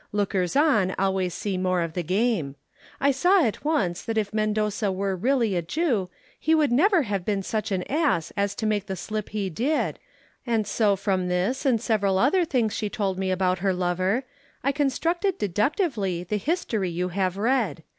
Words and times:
Lookers 0.11 0.55
on 0.55 0.95
always 0.97 1.31
see 1.31 1.59
more 1.59 1.81
of 1.83 1.93
the 1.93 2.01
game. 2.01 2.55
I 2.99 3.11
saw 3.11 3.45
at 3.45 3.63
once 3.63 4.01
that 4.01 4.17
if 4.17 4.33
Mendoza 4.33 4.91
were 4.91 5.15
really 5.15 5.55
a 5.55 5.61
Jew, 5.61 6.09
he 6.39 6.55
would 6.55 6.71
never 6.71 7.03
have 7.03 7.23
been 7.23 7.43
such 7.43 7.71
an 7.71 7.83
ass 7.83 8.33
as 8.35 8.55
to 8.55 8.65
make 8.65 8.87
the 8.87 8.95
slip 8.95 9.29
he 9.29 9.47
did; 9.51 9.99
and 10.43 10.65
so 10.65 10.95
from 10.95 11.27
this 11.27 11.67
and 11.67 11.79
several 11.79 12.17
other 12.17 12.45
things 12.45 12.73
she 12.73 12.89
told 12.89 13.19
me 13.19 13.29
about 13.29 13.59
her 13.59 13.73
lover, 13.75 14.23
I 14.63 14.71
constructed 14.71 15.37
deductively 15.37 16.23
the 16.23 16.37
history 16.37 16.89
you 16.89 17.09
have 17.09 17.37
read. 17.37 17.83